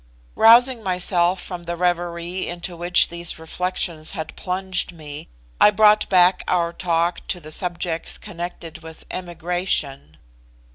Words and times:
Rousing 0.33 0.81
myself 0.81 1.39
from 1.39 1.65
the 1.65 1.75
reverie 1.75 2.47
into 2.47 2.75
which 2.75 3.09
these 3.09 3.37
reflections 3.37 4.13
had 4.13 4.35
plunged 4.35 4.91
me, 4.91 5.27
I 5.59 5.69
brought 5.69 6.09
back 6.09 6.43
our 6.47 6.73
talk 6.73 7.27
to 7.27 7.39
the 7.39 7.51
subjects 7.51 8.17
connected 8.17 8.79
with 8.81 9.05
emigration. 9.11 10.17